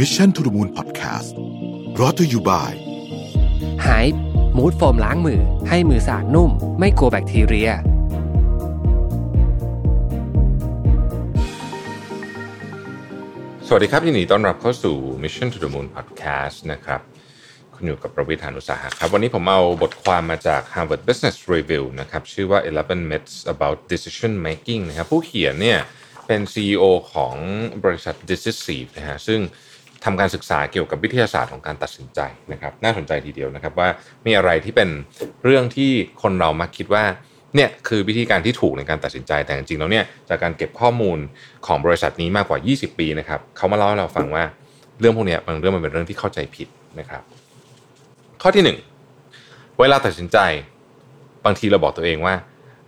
[0.00, 1.32] Mission to the Moon Podcast
[2.00, 2.74] รอ t ธออยู่บ่าย
[3.86, 4.06] หาย
[4.56, 7.70] มูดโฟมล้างมือ ให้มือสะอาดนุ่ม ไม่กลัวแบคทีเรีย
[13.66, 17.00] สวัสดีครับยินดีต้อนรับเข้าสู่ Mission to the Moon Podcast นะครับ
[17.74, 25.78] คุณอยู่กับประวิทยานุสาหะครับ วันนี้ผมเอาบทความมาจาก Harvard Business Review นะครับ ชื่อว่า 11 Myths about Decision Making นะครับ ผู้เขียนเนี่ย
[26.26, 27.36] เป็น CEO ของ
[27.84, 29.40] บริษัท Decisive นะฮะซึ่ง
[30.04, 32.20] ทำการศึกษาเกี่ยวกับวิทยาศาสตร์ของการตัดสินใจ
[32.52, 33.88] นะครับ น่าสนใจทีเดียวนะครับว่า
[34.26, 34.88] มีอะไรที่เป็น
[35.44, 35.90] เรื่องที่
[36.22, 37.04] คนเรามักคิดว่า
[37.54, 41.18] เนี่ยคือวิธีการที่ถูกในการตัดสินใจแต่จริงๆแล้วเนี่ยจากการเก็บข้อมูล
[41.66, 44.44] ของบริษัทนี้มากกว่า 20 ปีนะครับเขามาเล่าให้เราฟังว่า
[45.00, 47.22] เรื่องพวกนี้บางเรื่องมันเป็นเรื่องที่เข้าใจผิดนะครับ
[48.42, 48.78] ข้อที่หนึ่ง
[49.80, 50.38] เวลาตัดสินใจ
[51.44, 52.34] บางทีเราบอกตัวเองว่า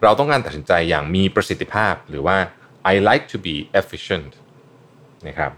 [0.02, 2.36] เราต้องการตัดสินใจอย่างมีประสิทธิภาพหรือว่า
[2.92, 4.30] I like to be efficient
[5.28, 5.52] นะครับ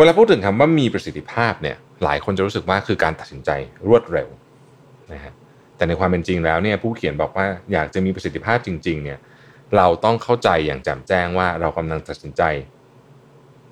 [0.00, 3.50] เวลาพูดถึงคำว่ามีประสิทธิภาพเนี่ยหลายคนจะรู้สึกว่าคือการตัดสินใจ
[3.88, 4.28] รวดเร็ว
[5.12, 5.32] นะฮะ
[5.76, 9.18] แต่ในความเป็นจริงแล้วเนี่ยผู้เขียนบอกว่าอยากจะมีประสิทธิภาพจริงๆเนี่ย
[9.76, 12.42] เราต้องเข้าใจอย่างแจ่มแจ้งว่าเรากำลังตัดสินใจ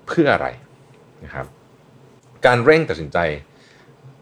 [0.06, 0.49] เพื่ออะไร
[1.25, 1.47] นะครับ
[2.47, 3.19] การเร่งตัดสินใจ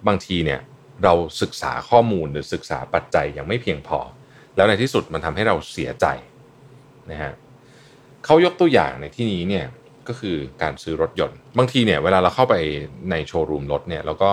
[0.06, 0.60] บางทีเนี่ย
[1.04, 3.98] เราศึกษาข้อมูลหรือศึกษาปัจจัยยังไม่เพียงพอ
[4.56, 6.06] แล้วในที่สุดมันทำให้เราเสียใจ
[7.10, 7.32] นะฮะ
[8.24, 9.66] เขายกตัวอย่างในที่นี้เนี่ย
[10.08, 12.54] ก็คือการซื้อรถยนต์ บางทีเนี่ยเวลาเราเข้าไป
[13.10, 14.30] ในโชว์รูมรถเนี่ยเราก็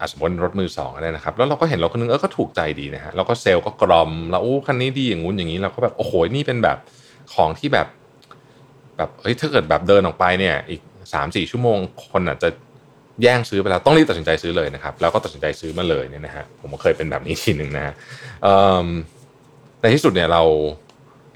[0.00, 6.78] อสมมติรถมือสองอะไรนะครับ แล้วเราก็เห็นรถคันนึงเออก็ถูกใจดีนะฮะแล้วก็เซลล์ก็กรอมแล้วโอ้คันนี้ดีอย่างงู้นอย่างนี้เราก็แบบโอ้โหนี่เป็นแบบ
[7.34, 7.86] ของที่แบบ
[8.96, 10.80] แบบเฮ้ยถ้าเกิดแบบเดินออกไปเนี่ยอีก
[11.12, 11.78] สามสี่ชั่วโมง
[12.12, 12.48] คนอาจจะ
[13.22, 17.94] แย่งซื้อไปแล้วต้องรีบตัดสินใจซื้อเลยนะครับแล้วก็ตัดสินใจซื้อมาเลยเนี่ยนะฮะผมก็เคยเป็นแบบนี้ทีหนึ่งนะฮะ
[18.42, 18.86] เอิ่ม
[19.80, 20.42] ในที่สุดเนี่ยเรา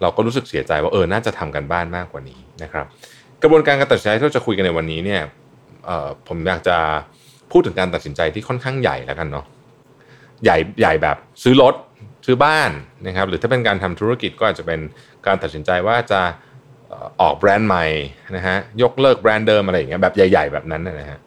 [0.02, 2.86] เราก็รู้สึกเสียใจว่าเออน่าจะทำกันบ้านมากกว่านี้นะครับ
[3.42, 5.22] กระบวนการการตัดสินใจที่เราจะคุยกันในวันนี้เนี่ย
[6.28, 6.76] ผมอยากจะ
[7.52, 9.46] พูดถึงการตัดสินใจที่ค่อนข้างใหญ่แล้วกันเนาะ
[10.44, 11.74] ใหญ่ใหญ่แบบซื้อรถ
[12.26, 12.70] ซื้อบ้าน
[13.06, 14.80] นะครับ หรือถ้าเป็นการทำธุรกิจก็อาจจะเป็น
[15.26, 16.20] การตัดสินใจว่าจะ
[16.92, 17.84] ออออกแบรนด์ใหม่
[18.36, 21.18] นะฮะยกเลิกแบรนด์เดิมอะไรอย่างเงี้ยแบบใหญ่ ๆ แบบนั้นนะฮะ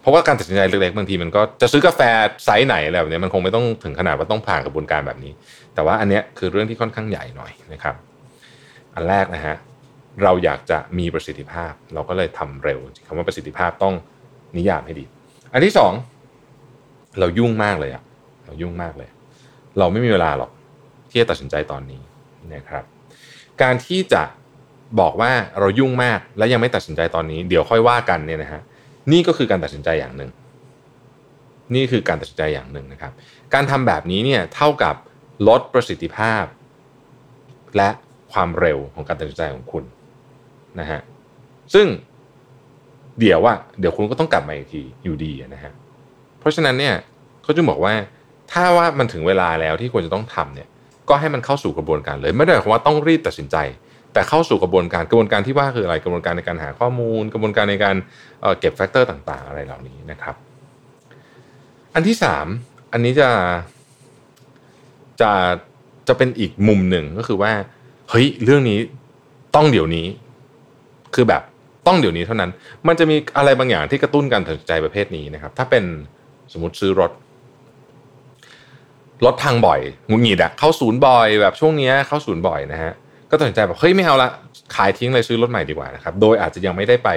[0.00, 2.00] เพราะว่าการตัดสินใจเล็กๆบางทีมันก็จะซื้อกาแฟ
[2.44, 5.32] ไซส์ไหนอะไรแบบนี้มันคงไม่ต้องถึงขนาดว่าต้องผ่านกระบวนการแบบนี้
[5.74, 7.94] แต่ว่าอันเนี้ยคือเรื่องที่ค่อนข้างใหญ่หน่อยนะครับ
[8.94, 9.56] อันแรกนะฮะ
[10.22, 13.94] เราอยากจะมีประสิทธิภาพ เราก็เลยทำเร็วคำว่าประสิทธิภาพต้อง
[14.56, 15.04] นิยามให้ดี
[15.52, 15.92] อันที่สอง
[17.18, 18.02] เรายุ่งมากเลยอะ
[18.46, 19.08] เรายุ่งมากเลย
[19.78, 20.50] เราไม่มีเวลาหรอก
[21.10, 22.02] ที่จะตัดสินใจตอนนี้
[22.54, 22.84] นะครับ
[23.62, 24.22] การที่จะ
[25.00, 28.60] บอกว่าเรายุ่งมากและยังไม่ตัดสินใจตอนนี้ เดี๋ยวค่อยว่ากันเนี่ยนะฮะ
[29.12, 30.30] นี่ก็คือการตัดสินใจอย่างหนึ่ง
[31.74, 33.12] นี่คือการตัดสินใจอย่างหนึ่งนะครับ
[33.54, 34.94] การทำแบบนี้เนี่ยเท่ากับ
[35.48, 36.44] ลดประสิทธิภาพ
[37.76, 37.88] และ
[38.32, 39.84] ความเร็วของการตัดสินใจของคุณ
[40.80, 41.00] นะฮะ
[41.74, 41.86] ซึ่ง
[43.20, 45.72] เดี๋ยวว่าเดี๋ยวคุณก็ต้องกลับมาอีกทีอยู่ดีนะฮะ
[46.38, 46.94] เพราะฉะนั้นเนี่ย
[47.42, 47.92] เขาจึงบอกว่า
[48.52, 50.68] ถ้าว่ามันถึงเวลาแล้วที่ควรจะต้องทำเนี่ย
[51.08, 53.56] ก็ให้มันเข้าสู่กระบวนการเลย ไม่ได้หมายความว่าต้องรีบตัดสินใจ
[54.12, 57.96] แต่เข้าสู่กระบวนการกระบวนการที่ว่าคืออะไรกระบวนการในการหาข้อมูล กระบวนการในการ
[58.40, 60.34] เอ่อเก็บแฟกเตอร์ต่างๆ อะไรเหล่านี้นะครับ
[61.94, 62.46] อันที่สาม
[62.92, 63.28] อันนี้จะ
[65.20, 65.30] จะ
[66.08, 67.52] จะเป็นอีกมุมหนึ่งก็คือว่า
[68.10, 68.78] เฮ้ยเรื่องนี้
[69.56, 70.06] ต้องเดี๋ยวนี้
[71.14, 71.42] คือแบบ
[71.86, 72.50] ต้องเดี๋ยวนี้เท่านั้น
[72.86, 75.84] มันจะมีอะไรบางอย่างที่กระตุ้นการตัดสินใจประเภทนี้นะครับ ถ้าเป็น
[76.52, 77.12] สมมติซื้อรถ
[79.24, 82.92] รถพังบ่อยงุดหงิดอะเข้าศูนย์บ่อย แบบช่วงนี้เข้าศูนย์บ่อยนะฮะ
[83.30, 84.30] ก็ตัดสินใจแบบเฮ้ยไม่เอาละ
[84.76, 87.10] ขายทิ้งเลยซื้อรถใหม่ดีกว่านะครับโดยอาจจะยังไม่ได้ไป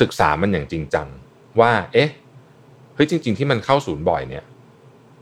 [0.00, 1.08] ศึกษามันอย่างจริงจัง
[1.60, 2.10] ว่าเอ๊ะ
[2.94, 4.44] เฮ้ยจริง ๆ ที่มันเข้าศูนย์บ่อยเนี่ย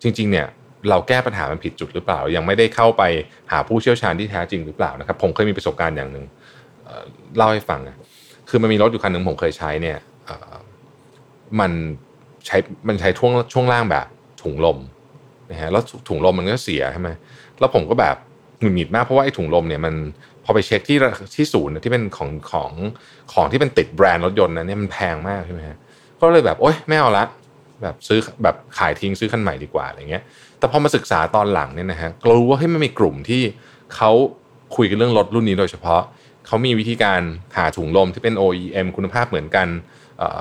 [0.02, 0.46] จริง ๆ เนี่ย
[0.90, 3.02] เราแก้ปัญหามันผิดจุดหรือเปล่า ยังไม่ได้เข้าไป
[3.52, 6.24] หาผู้เชี่ยวชาญที่แท้จริงหรือเปล่านะครับ ผมเคยมีประสบการณ์อย่างหนึ่ง
[7.36, 7.96] เล่าให้ฟังนะ
[8.48, 9.98] คือมันมีรถอยู่คันหนึ่งผมเคยใช้เนี่ย
[11.60, 11.72] มัน
[12.46, 12.56] ใช้
[12.88, 14.06] มันใช้ช่วงช่วงล่างแบบ
[14.42, 14.78] ถุงลม
[15.50, 17.08] นะฮะแล้วถุงลมมันก็เสียใช่ไหม
[17.58, 18.16] แล้วผมก็แบบ
[18.60, 19.94] หงุดหงิดมากเพราะว่าไอ้ถุงลมเนี่ยมัน
[20.44, 20.98] พอไปเช็คที่
[21.36, 22.70] ที่ศูนย์ที่เป็นของของ
[23.32, 25.76] ของที่เป็นติดแบรนด์รถยนต์นะเนี่ยมันแพงมากใช่ไหมฮะ
[26.20, 27.24] ก็เลยแบบโอ๊ยไม่เอาละ
[27.82, 30.22] แบบซื้อแบบขายทิ้งซื้อคันใหม่ดีกว่าอะไรเงี้ย
[30.58, 33.42] แต่พอมาศึกษาตอนหลังเนี่ยนะฮะก็รู้ว่าเฮ้ยมันมีกลุ่มที่
[33.96, 34.10] เขา
[34.76, 36.02] คุยกันเรื่องรถรุ่นนี้โดยเฉพาะ
[36.46, 37.20] เขามีวิธีการ
[37.56, 39.68] หาถุงลมที่เป็น OEM คุณภาพเหมือนกัน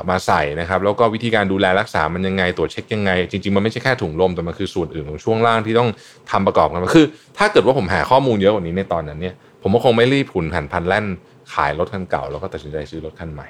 [0.10, 5.90] มาใส่นะครับ แล้วก็วิธีการดูแลรักษามันยังไงตรวจเช็คยังไง จริงๆ มันไม่ใช่แค่ถุงลมแต่มันคือส่วนอื่นของช่วงล่างที่ต้อง
[6.32, 7.06] ทำประกอบกันคือ
[7.38, 11.06] ถ้าเกิดว่าผมหาข้อมูลเยอะกว่านี้ในตอนนั้นเนี่ยผมก็คงไม่รีบผุนผันพันแล่น
[11.54, 13.48] ขายรถคันเก่า แล้วก็ตัดสินใจซื้อรถคันใหม่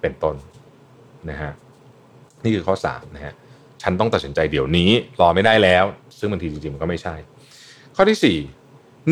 [0.00, 0.36] เป็นต้น
[1.30, 1.52] นะฮะ
[2.44, 3.34] นี่คือข้อสามนะฮะ
[3.82, 4.90] ฉันต้องตัดสินใจเดี๋ยวนี้
[5.20, 5.84] รอไม่ได้แล้ว
[6.18, 7.14] ซึ่งบางทีจริงๆมันก็ไม่ใช่
[7.96, 8.38] ข้อที่สี่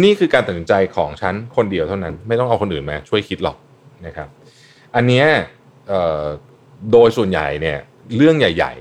[0.02, 3.56] นี่คือการตัดสินใจของฉันคนเดียวเท่านั้น ไม่ต้องเอาคนอื่นมาช่วยคิดหรอก
[4.06, 4.28] นะครับ
[4.96, 5.26] อันเนี้ย
[6.92, 7.78] โดยส่วนใหญ่เนี่ย
[8.16, 8.74] เรื่องใหญ่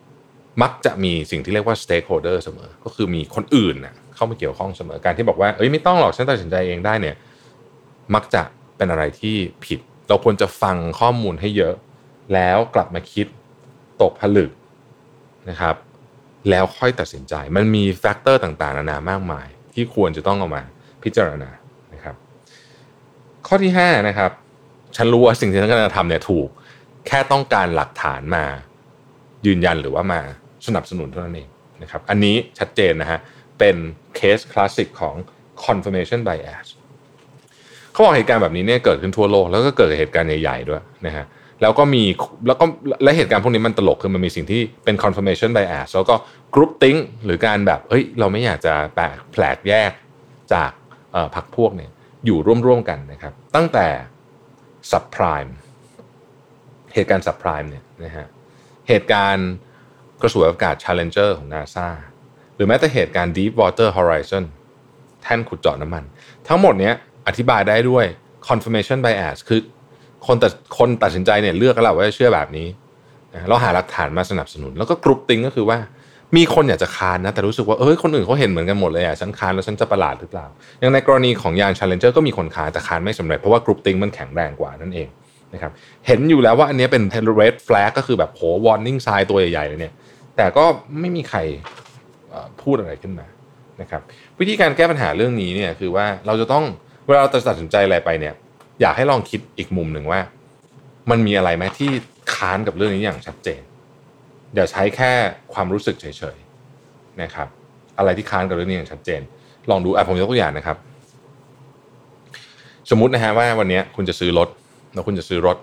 [0.00, 3.76] ๆ มักจะมีสิ่งที่เรียกว่า stakeholder เสมอ ก็คือมีคนอื่น
[4.14, 7.16] เข้ามาเกี่ยวข้องเสมอ การที่บอกว่าเอ้ยไม่ต้องหรอกฉันตัดสินใจเองได้เนี่ย
[8.14, 8.42] มักจะ
[8.76, 11.74] เป็นอะไรที่ผิด เราควรจะฟังข้อมูลให้เยอะ
[12.34, 13.26] แล้วกลับมาคิด
[14.02, 14.50] ตกผลึก
[15.50, 15.76] นะครับ
[16.50, 20.62] แล้วค่อยตัดสินใจ มันมี factor ต่างๆนานามากมาย ที่ควรจะต้องเอามา
[21.02, 21.50] พิจารณา
[21.94, 22.14] นะครับ
[23.46, 24.30] ข้อที่5นะครับ
[24.96, 26.48] ฉันรู้ว่าสิ่งที่ฉันกำลังจะทำเนี่ยถูก
[27.06, 28.44] แค่ต้องการหลักฐานมา
[29.46, 30.20] ยืนยันหรือว่ามา
[30.66, 31.48] สนับสนุนเท่านั้นเอง
[31.82, 33.18] นะครับ อันนี้ชัดเจนนะฮะ
[33.58, 33.76] เป็น
[34.16, 35.16] เคสคลาสสิกของ
[35.64, 36.66] confirmation bias
[37.92, 41.24] เขาบอกเหตุการณ์แบบนี้เนี่ยเกิดขึ้นทั่วโลก แล้วก็เกิดเหตุการณ์ใหญ่ๆด้วยนะฮะ
[41.62, 42.02] แล้วก็มี
[42.46, 42.64] แล้วก็
[43.02, 46.14] และเหตุการณ์พวกนี้มันตลกคือมันมีสิ่งที่เป็น confirmation bias แล้วก็
[46.54, 49.92] group think หรือการแบบเฮ้ยเราไม่อยากจะแปลกแผลกแยก
[50.54, 50.70] จาก
[51.34, 51.90] พรรคพวกเนี่ย
[52.26, 53.86] อยู่ร่วมๆกันนะครับ ตั้งแต่
[54.90, 55.50] subprime
[56.94, 58.26] เหตุการณ์ subprime เนี่ยนะฮะ
[58.88, 59.48] เหตุการณ์
[60.22, 61.88] กระสวยอากาศ Challenger ของ NASA
[62.54, 64.44] หรือแม้แต่เหตุการณ์ Deep Water Horizon
[65.22, 66.04] แท่นขุดเจาะน้ำมัน
[66.48, 66.94] ทั้งหมดเนี้ย
[67.26, 68.04] อธิบายได้ด้วย
[68.48, 69.60] confirmation bias คือ
[70.26, 72.66] คนตัดคนตัดสินใจเนี่ยเลือกแล้วว่าจะเชื่อแบบนี้
[73.48, 75.78] เราหาหลักฐานมาสนับสนุน แล้วก็ groupthink ก็คือว่า
[76.36, 80.46] มีคนอยากจะคานนะแต่รู้สึกว่าเอ้ยคนอื่นเขาเห็นเหมือนกันหมดเลยอะฉันคานแล้วฉันจะประหลาดหรือเปล่า
[80.80, 85.08] อย่างในกรณีของยาน Challenger ก็มีคนคานแต่คานไม่สำเร็จเพราะว่า groupthink มันแข็งแรงกว่านั่นเอง
[85.54, 85.72] นะครับ
[86.06, 87.02] เห็นอยู่แล้วว่าอันนี้เป็น
[87.40, 89.94] red flag ก็คือแบบโห warning sign ตัวใหญ่ๆเลยเนี่ย
[90.36, 90.64] แต่ก็
[91.00, 91.38] ไม่มีใคร
[92.62, 93.26] พูดอะไรขึ้นมา
[93.80, 94.02] นะครับ
[94.40, 96.64] วิธีการแก้ปัญหาเรื่องนี้เนี่ยคือว่าเราจะต้อง
[97.06, 98.34] เวลาเราตัดสินใจอะไรไปเนี่ย
[98.80, 100.20] อยากให้ลองคิดอีกมุมหนึ่งว่า
[101.10, 101.90] มันมีอะไรไหมที่
[102.34, 103.60] ค้านกับเรื่องนี้อย่างชัดเจน
[104.54, 105.12] อย่าใช้แค่
[105.54, 107.48] ความรู้สึกเฉยๆนะครับ
[107.98, 109.20] อะไรที่ค้านกับเรื่องนี้อย่างชัดเจน
[109.70, 110.76] ลองดูอะผมยกตัวอย่างนะครับ
[112.90, 114.48] สมมตินะฮะว่าวันนี้คุณจะซื้อรถ
[114.94, 115.56] แล้วคุณจะซื้อรถ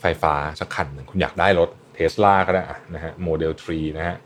[0.00, 2.62] ไฟฟ้าสักคันหนึ่งคุณอยากได้รถเทสลาก็ได้
[2.94, 4.16] นะฮะโมเดล3นะฮะ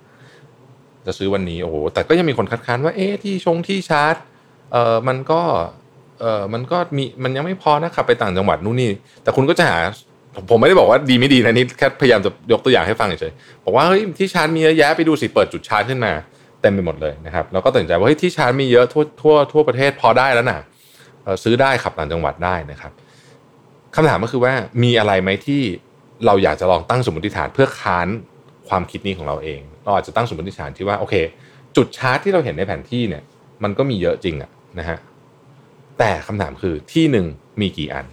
[1.06, 4.16] จะซื้อวันนี้โอ้โหแต่ก็ยังมีคนคัดค้านว่าเอ๊ะที่ชงที่ชาร์จ
[4.72, 5.42] เออมันก็
[6.20, 8.90] เออมันก็มีมันยังไม่พอนะขับไปต่างจังหวัดนู่นนี่
[9.22, 9.78] แต่คุณก็จะหา
[10.50, 16.12] ผมไม่ได้บอกว่าดีไม่ดีนะนี่แค่พยายามจะยกตัวอย่างให้ฟังเฉยๆบอกว่าเฮ้ยที่ชาร์จมีเยอะแยะไปดูสิเปิดจุดชาร์จขึ้นมา
[16.60, 20.60] เต็มไปหมดเลยนะครับแล้วก็ตัดสินใจว่าเฮ้ยที่ชาร์จมีเยอะทั่วทั่วทั่วประเทศพอได้แล้วนะ
[21.44, 22.92] ซื้อได้ขับต่างจังหวัดได้นะครับ
[23.94, 24.52] คำถามก็คือว่า
[24.82, 25.62] มีอะไรไหมที่
[26.26, 28.08] เราอยากจะลองตั้งสมมติฐานเพื่อค้าน
[28.68, 31.14] ความคิดนี้ของเราเองเราอาจจะตั้งสมมติฐานที่ว่าโอเค
[31.76, 33.22] จุดชาร์จที่เราเห็นในแผนที่เนี่ย
[33.62, 34.98] มันก็มีเยอะจริงอะนะฮะ
[35.98, 37.26] แต่คำถามคือที่หนึ่ง
[37.60, 38.06] มีกี่อัน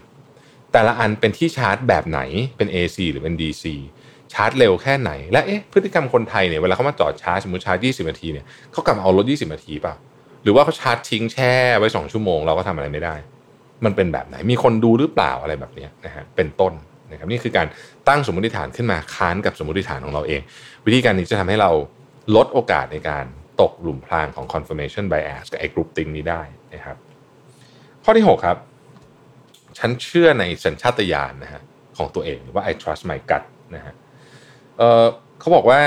[0.73, 2.19] แต่ละอันเป็นที่ชาร์จแบบไหน
[2.57, 3.65] เป็น AC หรือเป็น DC
[4.33, 9.95] ชาร์จเร็วแค่ไหน และเอ๊ะพฤติกรรมคนไทยเนี่ยเวลาเขามาจอดชาร์จสมมติชาร์จ 20 นาทีเนี่ยเขากลับมาเอารถ 20 นาทีเปล่า
[10.43, 13.15] หรือว่าเขาชาร์จทิ้งแช่ไว้ 2 ชั่วโมงเราก็ทำอะไรไม่ได้
[13.85, 16.73] มันเป็นแบบไหนมีคนดูหรือเปล่าอะไรแบบนี้นะฮะเป็นต้น
[17.11, 17.67] นะครับนี่คือการ
[18.07, 20.41] ตั้งสมมติฐานขึ้นมาค้านกับสมมติฐานของเราเอง
[20.85, 21.71] วิธีการนี้จะทำให้เรา
[22.35, 23.25] ลดโอกาสในการ
[23.61, 26.41] ตกหลุมพรางของ confirmation bias กับไอ้ group think นี้ได้
[26.73, 26.97] นะครับ
[28.03, 28.57] ข้อที่ 6 ครับ
[29.79, 31.61] ฉันเชื่อในสัญชาตญาณนะฮะ
[31.97, 33.43] ของตัวเองหรือว่า I trust my gut
[33.75, 33.93] นะฮะ
[34.77, 35.81] เเขาบอกว่า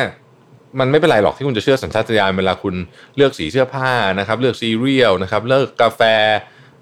[0.81, 2.75] มันไม่เป็นไรหรอกที่คุณจะเชื่อสัญชาตญาณเวลาคุณ
[3.17, 6.01] เลือกสีเสื้อผ้านะครับ เลือกซีเรียลนะครับเลือกกาแฟ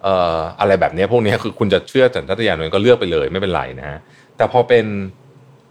[0.02, 3.98] เอ่ออะไรแบบนี้พวกนี้คือคุณจะเชื่อสัญชาตญาณมันก็เลือกไปเลยไม่เป็นไรนะฮะ
[4.36, 4.86] แต่พอเป็น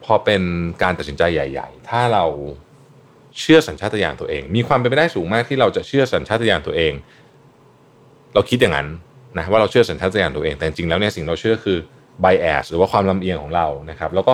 [0.05, 0.41] พอเป็น
[0.83, 2.25] การตัดสินใจใหญ่ ๆ ถ้าเรา
[3.39, 6.93] เชื่อสัญชาตญาณตัวเอง มีความเป็นไปได้สูงมากที่เราจะเชื่อสัญชาตญาณตัวเอง
[8.33, 8.87] เราคิดอย่างนั้น
[9.37, 11.77] นะว่าเราเชื่อสัญชาตญาณตัวเองแต่จริงๆแล้วเนี่ยสิ่งเราเชื่อคือ
[12.23, 14.33] bias หรือว่าความลำเอียงของเรานะครับแล้วก็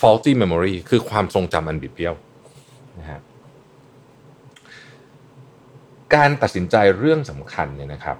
[0.00, 2.14] faulty memory คือความทรงจำอันบิดเบี้ยว
[2.98, 3.20] นะฮะ
[6.14, 8.16] การตัดสินใจเรื่องสำคัญเนี่ยนะครับ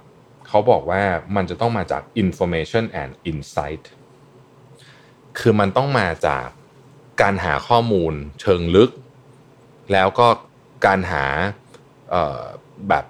[0.47, 1.01] เขาบอกว่า
[1.35, 3.83] มันจะต้องมาจาก information and insight
[5.39, 6.45] คือมันต้องมาจาก
[7.21, 8.91] การหาข้อมูลเชิงลึก
[9.91, 10.27] แล้วก็
[10.85, 11.25] การหา
[12.89, 13.05] แบบ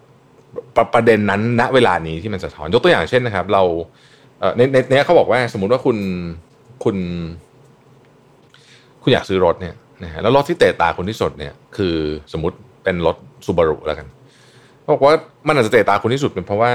[0.76, 3.64] ปรประเด็นนั้นณเวลานี้ที่มันจะถอนยกตัวอย่างเช่นนะครับ เรา
[4.58, 5.98] ในในนี้เขาบอกว่าสมมุติว่าคุณ
[6.84, 6.98] คุณ
[9.02, 11.96] คุณอยากซื้อรถเนี่ยนะฮะแล้วรถที่เตะตาคุณที่สุดเนี่ย คือ
[12.34, 14.08] สมมติเป็นรถซูบารุแล้วกัน
[14.94, 15.14] บอกว่า
[15.48, 16.72] มันอาจจะเตะตาคุณที่สุดเป็นเพราะว่า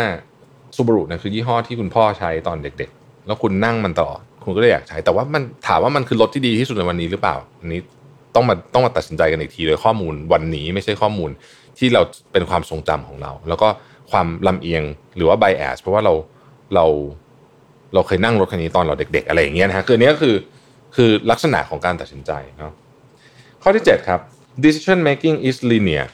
[0.76, 7.80] ซูบารุเนี่ยคือยี่ห้อที่คุณพ่อใช้ตอนเด็ก ๆ แล้วคุณนั่งมันตลอดคุณก็เลยอยากใช้ แต่ว่ามันถามว่ามันคือรถที่ดีที่สุดในวันนี้หรือเปล่าอันนี้
[8.34, 11.30] ต้องมาต้องมาตัดสินใจกันอีกทีโดยข้อมูลวันนี้ไม่ใช่ข้อมูล
[11.78, 13.68] ที่เราเป็นความทรงจำของเรา แล้วก็
[14.10, 14.82] ความลำเอียง
[15.16, 16.14] หรือว่า bias เพราะว่าเรา
[16.74, 16.86] เรา
[17.94, 20.34] เราเคยนั่งรถคันนี้ตอนเราเด็ก ๆ อะไรอย่างเงี้ยนะฮะคืออันนี้ก็คือ
[20.96, 22.72] คือลักษณะของการตัดสินใจเนาะ
[23.62, 24.20] ข้อที่ 7 ครับ
[24.64, 26.06] decision making is linear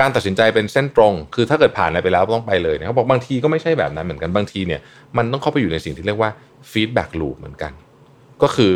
[0.00, 4.80] การตัดสินใจเป็นเส้นตรง คือถ้าเกิดผ่านอะไรไปแล้วต้องไปเลยนะเขาบอกบางทีก็ไม่ใช่แบบนั้นเหมือนกันบางทีเนี่ย
[5.16, 6.30] มันต้องเข้าไปอยู่ในสิ่งที่เรียกว่า
[6.72, 7.72] feedback loop เหมือนกัน
[8.42, 8.72] ก็คือ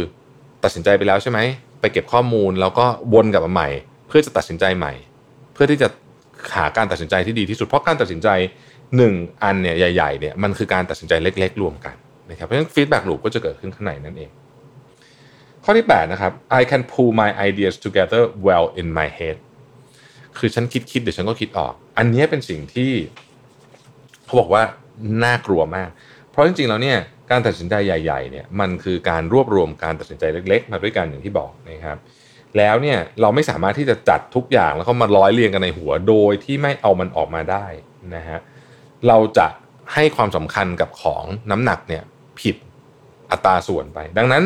[0.64, 1.38] ตัดสินใจไปแล้วใช่ไหม
[1.80, 2.84] ไปเก็บข้อมูลแล้วก็
[3.14, 3.68] วนกลับมาใหม่
[4.08, 4.92] เพื่อจะตัดสินใจใหม่
[5.52, 5.88] เพื่อที่จะ
[6.56, 8.28] หาการตัดสินใจที่ดีที่สุดเพราะการตัดสินใจ
[8.96, 11.96] หนึ่งอันเนี่ยใหญ่ๆเนี่ยมันคือการตัดสินใจเล็ก ๆ รวมกัน
[12.30, 14.30] นะครับเพราะฉะนั้นฟีดแบ็กลูปก็จะเกิดขึ้นข้างในนั่นเอง
[15.64, 19.36] ข้อที่ 8 นะครับ I can pull my ideas together well in my head
[20.38, 22.90] คือฉันคิดคิดเดี๋ยวฉันก็คิดออก อันนี้เป็นสิ่งที่
[24.24, 24.62] เขาบอกว่า
[25.24, 25.90] น่ากลัวมาก
[26.30, 26.98] เพราะจริงๆแล้วเนี่ย
[27.30, 31.98] การตัดสินใจใหญ่ๆเนี่ยมันคือการรวบรวมการตัดสินใจเล็ก ๆ มาด้วยกันอย่างที่บอกนะครับ
[32.58, 37.66] แล้วเนี่ยเราไม่สามารถที่จะจัดทุกอย่างแล้วก็มาร้อยเรียงกันในหัวโดยที่ไม่เอามันออกมาได้
[38.14, 38.38] นะฮะ
[39.08, 39.46] เราจะ
[39.94, 42.02] ให้ความสำคัญกับของน้ำหนักเนี่ย
[42.40, 42.56] ผิด
[43.30, 44.42] อัตราส่วนไป ดังนั้น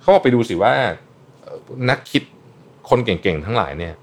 [0.00, 0.72] เขาบอกไปดูสิว่า
[1.90, 2.22] นักคิด
[2.88, 3.94] คนเก่งๆทั้งหลายเนี่ย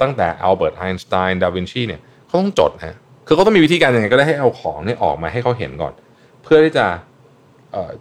[0.00, 5.94] ตั้งแต่อัลเบิร์ตไอน์สไตน์ดาวินชีเนี่ยเขาต้องจดฮะคือเขาต้องมีวิธีการยังไงก็ได้ให้เอาของเนี่ยออกมาให้เขาเห็นก่อน
[6.42, 6.86] เพื่อที่จะ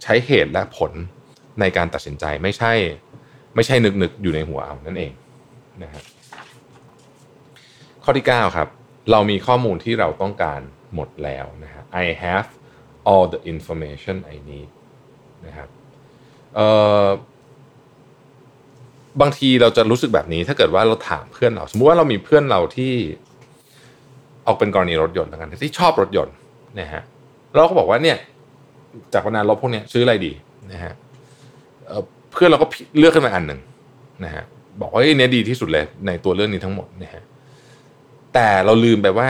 [0.03, 0.91] ใช้เหตุและผล
[1.59, 2.73] ในการตัดสินใจไม่ใช่
[3.55, 5.11] ไม่ใช่นึกๆอยู่ในหัวเอานั่นเอง
[5.83, 6.03] นะฮะ
[8.03, 8.67] ข้อที่ 9 ครับ
[9.11, 10.61] เรามีข้อมูลที่เราต้องการ
[10.95, 12.47] หมดแล้วนะฮะ I have
[13.09, 14.69] all the information I need
[15.45, 15.69] นะครับ
[19.21, 22.93] บางทีเราจะรู้สึกแบบนี้ถ้าเกิดว่าเราถามเพื่อนเรา สมมุติว่าเรามีเพื่อนเราที่
[24.47, 26.35] ออกเป็นกรณีรถยนต์แล้วกันที่ชอบรถยนต์
[26.79, 27.01] นะฮะ
[27.55, 28.17] เราก็บอกว่าเนี่ย
[29.13, 30.33] จากวันนั้นรถพวกนี้ซื้ออะไรดี
[30.71, 30.93] นะฮะ
[32.39, 32.67] พื่อนเราก็
[32.99, 33.59] เลือกขึ้นมาอันหนึ่ง
[34.23, 34.43] นะฮะ
[34.81, 37.23] บอกว่าเนี่ยดีที่สุดเลยในตัวเรื่องนี้ทั้งหมดนะฮะ
[38.33, 39.27] แต่เราลืมไปว่า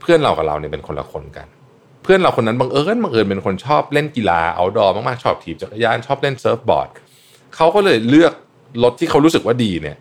[0.00, 1.46] เพื่อนเรากับเราเนี่ยเป็นคนละคนกัน
[2.02, 6.88] เพื่อนเราคนนั้นบังเอิญบังเอิญเป็นคนชอบเล่นกีฬาเอาดอมากๆชอบถีบจักรยานชอบเล่นเซิร์ฟบอร์ด
[7.56, 8.32] เขาก็เลยเลือก
[8.84, 9.96] รถที่เขารู้สึกว่าดีเนี่ย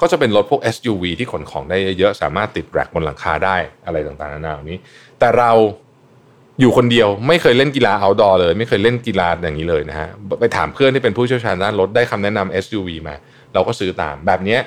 [0.00, 3.56] ก็จะเป็นรถพวก SUV ที่ขนของได้เยอะสามารถติดแร็กบนหลังคาได้
[3.86, 4.78] อะไรต่างๆนานานี้
[5.18, 5.50] แต่เรา
[6.60, 10.08] อยู่คนเดียวไม่เคยเล่นกีฬาเอาดอร์เลย ไม่เคยเล่นกีฬาอย่างนี้เลยนะฮะ
[10.40, 13.14] ไปถามเพื่อนที่เป็นผู้เชี่ยวชาญด้านรถได้คำแนะนำ SUV มา
[13.54, 14.58] เราก็ซื้อตามแบบนี้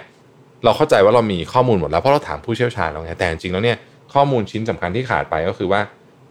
[0.64, 3.78] เราเข้าใจว่าเรามีข้อมูลหมดแล้วเพราะเราถามผู้เชี่ยวชาญแล้วไงแต่จริงแล้วเนี่ย
[4.14, 5.82] ข้อมูลชิ้นสำคัญที่ขาดไปก็คือว่า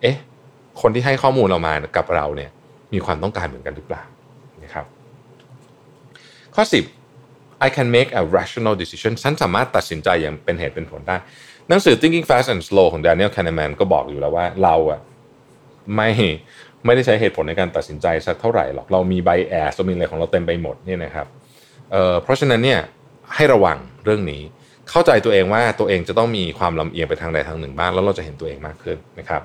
[0.03, 0.17] เอ๊ะ
[0.81, 2.51] คนที่ให้ข้อมูลเรามากับเราเนี่ย
[2.93, 4.03] มีความต้องการเหมือนกันหรือเปล่า
[4.65, 4.87] นะครับ
[6.55, 11.17] ข้อ 10 I can make a rational decision ฉันสามารถตัดสินใจอย่างเป็นเหตุเป็นผลได้
[11.69, 15.01] หนังสือ Thinking Fast and Slow ของ Daniel Kahneman ก็บอกอยู่แล้วว่าเราอะ
[15.95, 16.09] ไม่
[16.85, 21.27] ไม่ได้ใช้เหตุผลในการตัดสินใจสักเท่าไหร่หรอกเรามีไบแอสเรามีอะไรของเราเต็มไปหมดเนี่ยนะครับ
[21.93, 22.81] เเพราะฉะนั้นเนี่ย
[23.35, 24.43] ให้ระวังเรื่องนี้
[24.91, 29.43] เข้าใจตัวเองว่าตัวเองจะต้องมีความลำเอียงไปทางใดทางหนึ่งบ้างแล้วเราจะเห็นตัวเองมากขึ้นนะครับ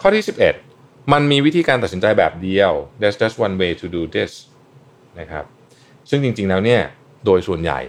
[0.00, 0.24] ข้อที่
[0.66, 4.32] 11 มันมีวิธีการตัดสินใจแบบเดียว there's just one way to do this
[5.20, 5.44] นะครับ
[6.10, 6.82] ซึ่งจริงๆแล้วเนี่ย
[7.24, 7.80] โดยส่วนใหญ่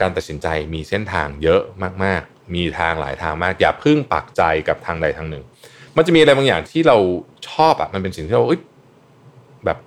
[0.00, 1.62] การตัดสินใจมีเส้นทางเยอะ
[2.04, 5.44] มากๆ มีทางหลายทางมาก อย่าพึ่งปักใจกับทางใดทางหนึ่ง
[5.96, 6.96] มันจะมีอะไรบางอย่างที่เรา
[7.50, 8.44] ชอบอะมันเป็นสิ่งที่เรา
[9.64, 9.78] แบบ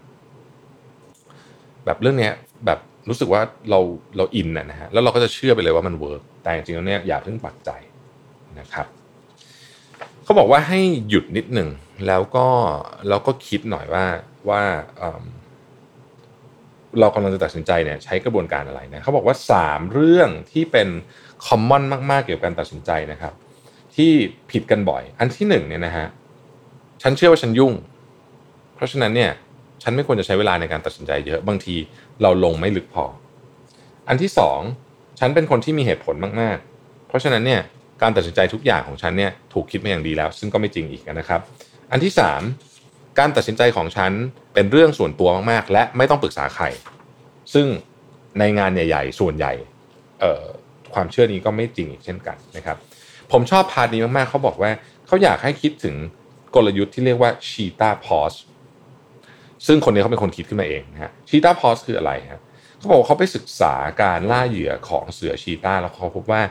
[1.85, 2.33] แบบเรื่องเนี้ย
[2.65, 2.79] แบบ
[3.09, 3.79] รู้สึกว่าเรา
[4.17, 7.69] เราอินนะฮะแล้วเราก็จะเชื่อไปเลยว่ามันเวิร์กแต่จริงๆแล้วเนี่ยอย่าเพิ่งปักใจ
[8.59, 8.87] นะครับ
[10.23, 10.79] เขาบอกว่าให้
[11.09, 11.69] หยุดนิดหนึ่ง
[12.07, 12.47] แล้วก็
[13.09, 14.05] แล้วก็คิดหน่อยว่า
[14.49, 14.61] ว่า
[16.99, 20.87] เรากำลังจะตัดสินใจเนี่ยใช้กระบวนการอะไรนะเขาบอกว่า 3 เรื่องที่เป็น
[21.45, 23.33] คอมมอนมาก ๆ เกี่ยวกับการตัดสินใจนะครับ
[23.95, 24.11] ที่
[24.51, 26.07] ผิดกันบ่อย อันที่หนึ่งเนี่ยนะฮะ
[27.01, 27.73] ฉันเชื่อว่าฉันยุ่ง
[28.75, 29.31] เพราะฉะนั้นเนี่ย
[29.83, 31.75] ฉันไม่ควรจะใช้เวลาในการตัดสินใจเยอะบางที
[32.21, 33.05] เราลงไม่ลึกพอ
[34.09, 34.59] อันที่สอง
[35.19, 37.61] ฉันเป็นคนที่มีเหตุผลมากๆ เพราะฉะนั้นเนี่ย
[38.01, 41.41] การตัดสินใจทุกอย่างของฉันเนี่ยถูกคิดมาอย่างดีแล้ว ซึ่งก็ไม่จริงอีกนะครับ
[41.91, 42.41] อันที่สาม
[43.19, 44.11] การตัดสินใจของฉัน
[44.53, 46.65] เป็นเรื่องส่วนตัวมากๆ และไม่ต้องปรึกษาใคร
[47.53, 47.67] ซึ่ง
[48.39, 49.53] ในงานใหญ่ ๆ ส่วนใหญ่
[50.93, 52.77] ความเชื่อนี้ก็ไม่จริงอีกเช่นกันนะครับ
[53.31, 54.71] ผมชอบพาร์ทนี้มากๆเขาบอกว่า
[55.07, 55.95] เขาอยากให้คิดถึง
[56.55, 58.37] กลยุทธ์ที่เรียกว่า cheetah pause
[59.67, 62.41] ซึ่งคนนี้เขาเป็นคนคิดขึ้นมาเองนะฮะชีตาพอสคืออะไรครับ
[62.77, 66.41] เขาบอกเขาไปศึกษาการล่าเหยื่อของเสือชีตาแล้วเขาพบว่า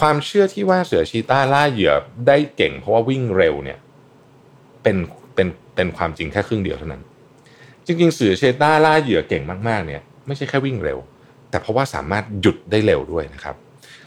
[0.00, 1.92] ความเชื่อที่ว่าเสือชีตาล่าเหยื่อ
[2.28, 3.78] ได้เก่ง เพราะว่าวิ่งเร็วเนี่ย
[4.82, 4.96] เป็น
[5.34, 7.02] เป็นเป็นความจริงแค่ครึ่งเดียวเท่านั้น
[7.86, 10.98] จริงๆเสือชีตาล่าเหยื่อเก่งมากๆเนี่ยไม่ใช่แค่วิ่งเร็ว
[11.50, 13.56] แต่เพราะว่าสามารถหยุดได้เร็วด้วยนะครับ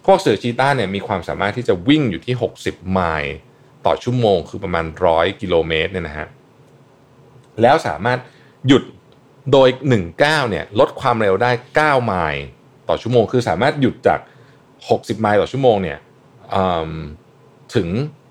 [0.08, 3.36] พวกเสือชีตาเนี่ยมีความสามารถที่จะวิ่งอยู่ที่ 60 ไมล์
[3.86, 6.28] ต่อชั่วโมงคือประมาณร้อยกิโลเมตรเนี่ยนะฮะ
[7.62, 8.20] แล้วสามารถ
[8.68, 8.84] หยุด
[9.52, 12.44] โดย1ก้าเนี่ยลดความเร็วได้ 9 ไมล์
[12.90, 14.20] ต่อชั่วโมง คือสามารถหยุดจาก
[14.70, 15.98] 60 ไมล์ต่อชั่วโมงเนี่ย
[17.76, 17.88] ถึง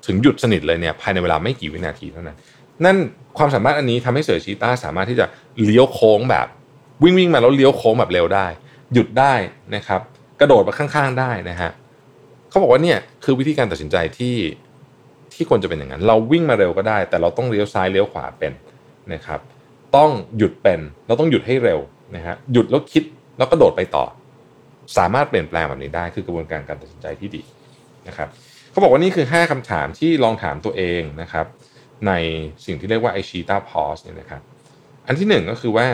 [0.07, 2.37] ถึงหยุดสนิทเลยเนี่ยภายในเวลาไม่กี่วินาทีเท่านั้น
[2.85, 2.97] นั่น
[3.39, 5.27] ความสามารถอันนี้ทำให้เสือชีต้าสามารถที่จะ
[5.65, 6.47] เลี้ยวโค้งแบบ
[7.03, 8.47] วิ่งวิ่งมาแล้วเลี้ยวโค้งแบบเร็วได้
[8.93, 9.35] หยุดได้
[9.75, 10.01] นะครับ
[10.41, 11.71] กระโดดมาข้างๆได้นะฮะ
[12.49, 14.37] เขาบอกว่าเนี่ยคือวิธีการตัดสินใจที่
[15.35, 18.53] ที่ควรจะเป็นอย่างนั้น เราวิ่งมาเร็วก็ได้ แต่เราต้องเลี้ยวซ้ายเลี้ยวขวาเป็น
[19.13, 19.41] นะครับ
[19.97, 21.81] ต้องหยุดเป็นเราต้องหยุดให้เร็ว
[22.17, 23.05] นะฮะหยุดแล้วคิด
[23.39, 24.05] แล้วก็โดดไปต่อ
[24.97, 27.43] สามารถเปลี่ยนแปลงแบบนี้ได้ คือกระบวนการการตัดสินใจที่ดี
[28.09, 28.29] นะครับ
[28.71, 31.47] เขาบอกว่านี่คือ 5คำถามที่ลองถามตัวเองนะครับ
[32.07, 32.13] ใน
[32.67, 34.43] สิ่งที่เรียกว่าไอชีตาพอสเนี่ยนะครับ
[35.07, 35.87] อันที่หนึ่งก็คือว่า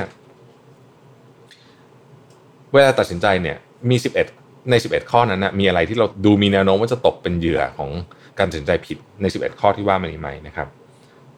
[2.72, 3.58] เวลาตัดสินใจเนี่ย
[3.90, 3.96] มี
[4.34, 7.90] 11 ใน 11 ข้อนั้นนะมีอะไรที่เราดูมีแนวโน้มว่าจะตกเป็นเหยื่อของ
[8.38, 10.68] การตัดสินใจผิดใน 11 ข้อที่ว่ามานี้ไหมนะครับ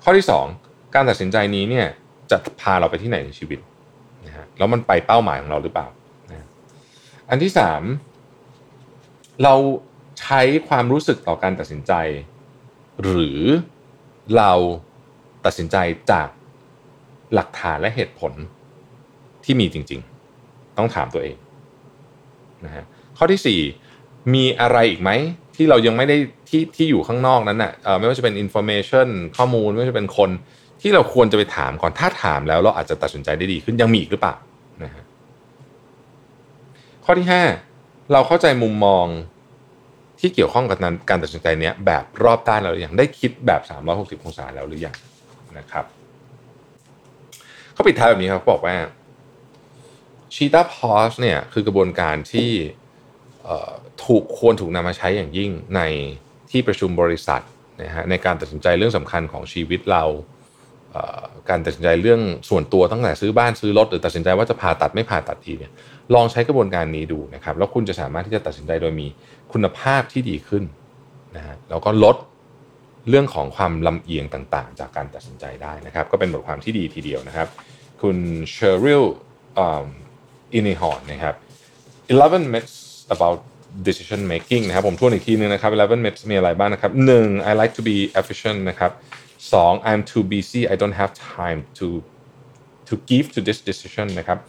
[0.03, 0.27] ข้อที่
[0.59, 1.87] 2 การตัดสินใจนี้เนี่ย
[2.31, 3.61] จะพาเราไปที่ไหนในชีวิต
[4.27, 5.87] นะฮะแล้วมันไปเป้าหมายของเราหรือเปล่า
[6.31, 6.47] นะ
[7.31, 7.53] อันที่
[8.47, 9.55] 3 เรา
[10.21, 11.93] ใช้ความรู้สึกต่อการตัดสินใจ
[13.05, 13.41] หรือ
[14.37, 14.53] เรา
[15.45, 15.77] ตัดสินใจ
[16.11, 16.29] จาก
[17.35, 18.33] หลักฐานและเหตุผล
[19.45, 20.01] ที่มีจริง
[20.39, 21.37] ๆ ต้องถามตัวเอง
[22.65, 22.85] นะฮะ
[23.19, 25.11] ข้อที่ 4 มีอะไรอีกไหม
[25.57, 26.17] ที่เรายังไม่ได้
[26.49, 30.31] ที่ที่อยู่ข้างนอกนั้นนะ่ะไม่ว่าจะเป็น information ข้อมูลไม่ว่าจะเป็นคน
[30.83, 34.35] ที่เราควรจะไปถามก่อนถ้าถามแล้วเราอาจจะตัดสินใจได้ดีขึ้นยังมีอีกหรือเปล่า
[34.85, 35.05] นะฮะ
[37.05, 37.27] ข้อที่
[37.69, 39.07] 5 เราเข้าใจมุมมอง
[40.21, 40.79] ที่เกี่ยวข้องกับ
[41.11, 44.97] การตัดสินใจเนี้ยแบบรอบด้านเราหรือยังได้คิดแบบ 360 องศาแล้วหรือยัง
[45.59, 45.85] นะครับ
[47.73, 48.75] เขาปิดท้ายแบบนี้ครับบอกว่า
[50.35, 52.51] Cheetah Pause เนี่ยคือกระบวนการที่
[54.05, 55.81] ถูกควรถูกนำมาใช้อย่างยิ่งใน
[56.51, 57.43] ที่ประชุมบริษัท
[57.83, 60.05] นะฮะในการตัดสินใจเรื่องสำคัญของชีวิตเรา
[61.51, 65.73] การตัดสินใจเรื่องส่วนตัวตั้งแต่ซื้อบ้านซื้อรถหรือตัดสินใจว่าจะผ่าตัดไม่ผ่าตัดทีเนี่ย
[66.15, 69.07] ลองใช้กระบวนการนี้ดูนะครับแล้วคุณจะสามารถที่จะตัดสินใจโดยมี
[69.53, 70.65] คุณภาพที่ดีขึ้น
[71.37, 72.17] นะฮะแล้วก็ลด
[73.09, 77.49] เรื่องของความลำเอียงต่างๆ จากการตัดสินใจได้นะครับ ก็เป็นบทความที่ดีทีเดียวนะครับ
[78.03, 78.17] คุณ
[78.51, 79.05] เชอริล
[80.54, 81.36] อินิฮอนนะครับ
[82.10, 82.76] 11 myths
[83.16, 83.40] about
[83.88, 87.50] decision making นะครับผมทวนอีกทีนึงนะครับ 11 myths มีอะไรบ้างนะครับ 1.
[87.50, 88.92] I like to be efficient นะครับ
[89.52, 89.90] 2.
[89.90, 91.88] I'm too busy I don't have time to
[92.90, 94.40] to give to this decision นะครับ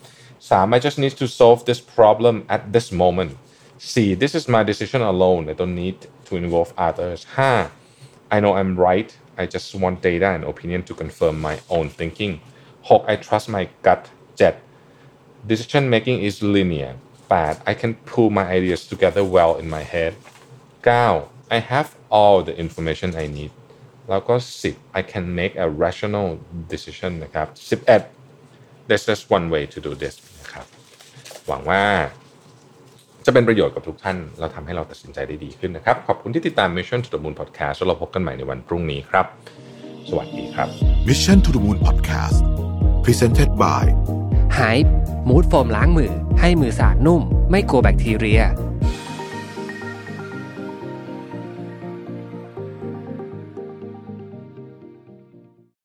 [0.49, 0.77] 3.
[0.77, 3.33] I just need to solve this problem at this moment
[3.93, 4.23] 4.
[4.23, 8.35] This is my decision alone I don't need to involve others 5.
[8.35, 9.11] I know I'm right
[9.43, 12.33] I just want data and opinion to confirm my own thinking
[12.89, 13.05] 6.
[13.13, 14.03] I trust my gut
[14.37, 14.64] 7.
[15.52, 16.94] decision making is linear.
[17.28, 20.16] but I can pull my ideas together well in my head.
[20.86, 21.24] 9.
[21.52, 23.52] I have all the information I need
[24.10, 26.28] แล้วก็ 10 I can make a rational
[26.74, 27.48] decision นะครับ
[28.20, 30.66] 11 there's just one way to do this นะครับ
[31.48, 31.84] หวังว่า
[33.26, 39.26] จะเป็นประโยชน์กับทุกท่าน เราทำให้เราตัดสินใจได้ดีขึ้นนะครับ ขอบคุณที่ติดตาม Mission to the Moon Podcast แล้วเราพบกันใหม่ในวันพรุ่งนี้ครับ
[40.10, 40.68] สวัสดีครับ
[41.08, 42.38] Mission to the Moon Podcast
[43.06, 43.86] Presented by
[44.58, 44.64] ไฮ
[45.30, 48.42] มูดโฟมล้างมือ ให้มือสะอาดนุ่ม ไม่กลัวแบคทีเรีย